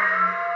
[0.00, 0.49] Música